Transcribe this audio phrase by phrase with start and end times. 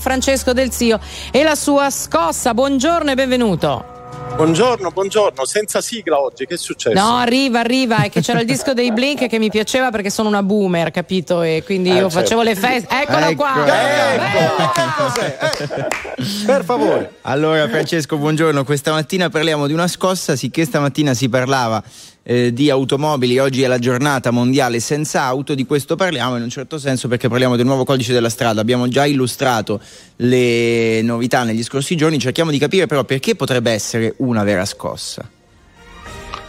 [0.00, 0.98] Francesco Del Zio
[1.30, 2.54] e la sua scossa.
[2.54, 3.98] Buongiorno e benvenuto.
[4.34, 6.98] Buongiorno, buongiorno, senza sigla oggi, che è successo?
[6.98, 10.28] No, arriva, arriva, è che c'era il disco dei Blink che mi piaceva perché sono
[10.28, 11.42] una boomer, capito?
[11.42, 12.20] E quindi eh, io certo.
[12.20, 13.02] facevo le feste.
[13.02, 14.14] Eccolo ecco, qua!
[14.14, 14.72] Ecco.
[15.10, 15.74] ecco.
[15.76, 16.24] Eh.
[16.46, 17.16] Per favore.
[17.22, 18.64] Allora, Francesco, buongiorno.
[18.64, 21.82] Questa mattina parliamo di una scossa, sicché stamattina si parlava
[22.22, 26.50] eh, di automobili, oggi è la giornata mondiale senza auto, di questo parliamo in un
[26.50, 29.80] certo senso perché parliamo del nuovo codice della strada, abbiamo già illustrato
[30.16, 35.28] le novità negli scorsi giorni, cerchiamo di capire però perché potrebbe essere una vera scossa.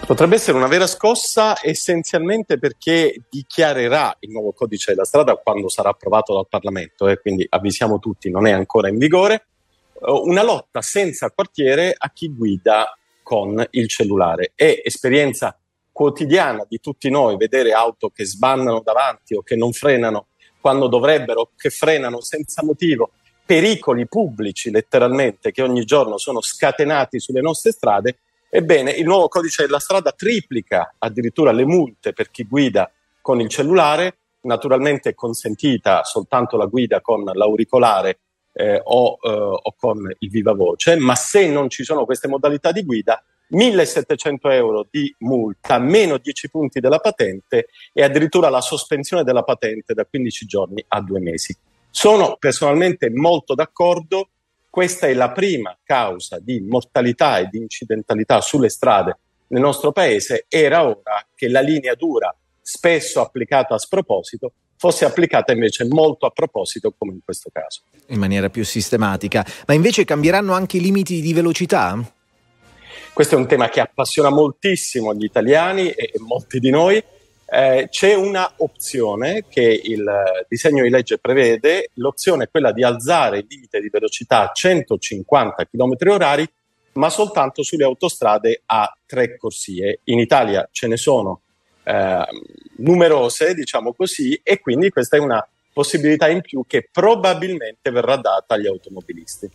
[0.05, 5.89] Potrebbe essere una vera scossa essenzialmente perché dichiarerà il nuovo codice della strada quando sarà
[5.89, 9.45] approvato dal Parlamento e eh, quindi avvisiamo tutti, non è ancora in vigore,
[9.93, 14.51] eh, una lotta senza quartiere a chi guida con il cellulare.
[14.53, 15.55] È esperienza
[15.91, 20.27] quotidiana di tutti noi vedere auto che sbannano davanti o che non frenano
[20.59, 23.11] quando dovrebbero, che frenano senza motivo,
[23.43, 28.19] pericoli pubblici letteralmente che ogni giorno sono scatenati sulle nostre strade,
[28.49, 32.89] ebbene il nuovo codice della strada triplica addirittura le multe per chi guida
[33.21, 38.19] con il cellulare, naturalmente è consentita soltanto la guida con l'auricolare
[38.53, 42.71] eh, o, eh, o con il viva voce, ma se non ci sono queste modalità
[42.71, 49.23] di guida 1700 euro di multa, meno 10 punti della patente e addirittura la sospensione
[49.23, 51.55] della patente da 15 giorni a due mesi.
[51.89, 54.29] Sono personalmente molto d'accordo,
[54.69, 59.17] questa è la prima causa di mortalità e di incidentalità sulle strade
[59.51, 65.51] nel nostro paese, era ora che la linea dura, spesso applicata a sproposito, fosse applicata
[65.51, 67.81] invece molto a proposito come in questo caso.
[68.07, 69.45] In maniera più sistematica.
[69.67, 71.99] Ma invece cambieranno anche i limiti di velocità?
[73.13, 77.03] Questo è un tema che appassiona moltissimo gli italiani e, e molti di noi.
[77.53, 80.09] Eh, c'è una opzione che il
[80.47, 85.65] disegno di legge prevede, l'opzione è quella di alzare il limite di velocità a 150
[85.65, 86.49] km orari,
[86.93, 89.99] ma soltanto sulle autostrade a tre corsie.
[90.05, 91.41] In Italia ce ne sono
[91.83, 92.25] eh,
[92.77, 98.53] numerose, diciamo così, e quindi questa è una possibilità in più che probabilmente verrà data
[98.53, 99.49] agli automobilisti.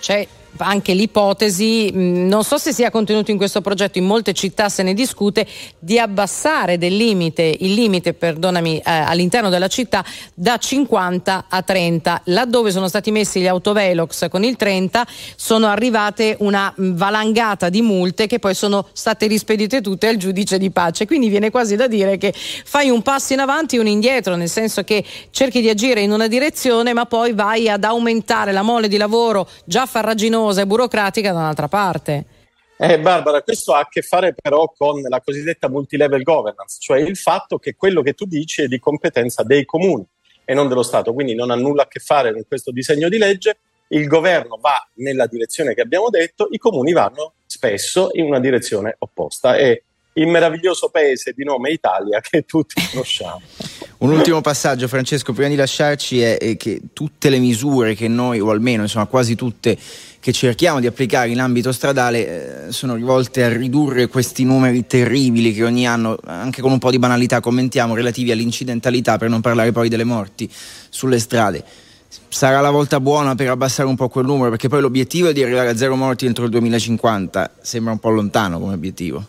[0.00, 0.26] C'è
[0.58, 4.82] anche l'ipotesi, mm, non so se sia contenuto in questo progetto, in molte città se
[4.82, 5.46] ne discute,
[5.78, 12.22] di abbassare limite, il limite eh, all'interno della città da 50 a 30.
[12.26, 18.26] Laddove sono stati messi gli autovelox con il 30 sono arrivate una valangata di multe
[18.26, 21.06] che poi sono state rispedite tutte al giudice di pace.
[21.06, 24.48] Quindi viene quasi da dire che fai un passo in avanti e un indietro, nel
[24.48, 28.88] senso che cerchi di agire in una direzione ma poi vai ad aumentare la mole
[28.88, 32.24] di lavoro già farraginosa e burocratica da un'altra parte.
[32.78, 37.16] Eh, Barbara, questo ha a che fare però con la cosiddetta multilevel governance, cioè il
[37.16, 40.06] fatto che quello che tu dici è di competenza dei comuni
[40.44, 43.16] e non dello Stato, quindi non ha nulla a che fare con questo disegno di
[43.16, 43.58] legge.
[43.88, 48.96] Il governo va nella direzione che abbiamo detto, i comuni vanno spesso in una direzione
[48.98, 49.56] opposta.
[49.56, 49.80] È
[50.14, 53.42] il meraviglioso paese di nome Italia che tutti conosciamo.
[53.98, 58.50] Un ultimo passaggio, Francesco, prima di lasciarci, è che tutte le misure che noi, o
[58.50, 59.74] almeno insomma quasi tutte,
[60.20, 65.54] che cerchiamo di applicare in ambito stradale eh, sono rivolte a ridurre questi numeri terribili
[65.54, 69.72] che ogni anno, anche con un po' di banalità, commentiamo relativi all'incidentalità, per non parlare
[69.72, 70.46] poi delle morti
[70.90, 71.64] sulle strade.
[72.28, 75.42] Sarà la volta buona per abbassare un po' quel numero, perché poi l'obiettivo è di
[75.42, 79.24] arrivare a zero morti entro il 2050, sembra un po' lontano come obiettivo.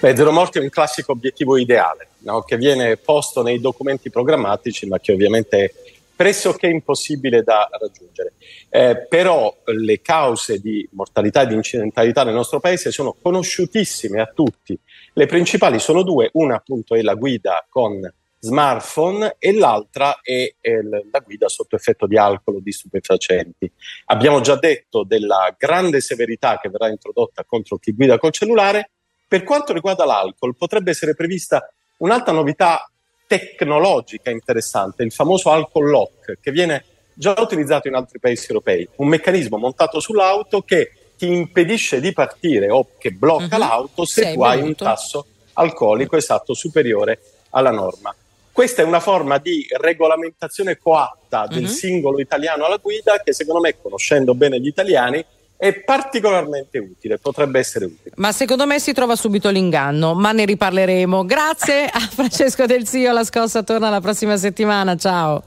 [0.00, 2.42] Beh, zero morti è un classico obiettivo ideale, no?
[2.42, 5.72] che viene posto nei documenti programmatici, ma che ovviamente è
[6.20, 8.34] pressoché impossibile da raggiungere.
[8.68, 14.26] Eh, però le cause di mortalità e di incidentalità nel nostro paese sono conosciutissime a
[14.26, 14.78] tutti.
[15.14, 18.00] Le principali sono due, una appunto è la guida con
[18.40, 23.70] smartphone e l'altra è, è la guida sotto effetto di alcol o di stupefacenti.
[24.06, 28.90] Abbiamo già detto della grande severità che verrà introdotta contro chi guida col cellulare.
[29.30, 32.90] Per quanto riguarda l'alcol, potrebbe essere prevista un'altra novità
[33.28, 38.88] tecnologica interessante, il famoso alcol lock, che viene già utilizzato in altri paesi europei.
[38.96, 43.58] Un meccanismo montato sull'auto che ti impedisce di partire o che blocca uh-huh.
[43.58, 47.20] l'auto se Sei tu hai un tasso alcolico esatto superiore
[47.50, 48.12] alla norma.
[48.50, 51.68] Questa è una forma di regolamentazione coatta del uh-huh.
[51.68, 55.24] singolo italiano alla guida che secondo me, conoscendo bene gli italiani,
[55.60, 58.12] è particolarmente utile, potrebbe essere utile.
[58.16, 61.26] Ma secondo me si trova subito l'inganno, ma ne riparleremo.
[61.26, 65.42] Grazie a Francesco Del Zio, la scossa torna la prossima settimana, ciao.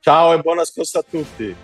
[0.00, 1.54] Ciao e buona scossa a tutti.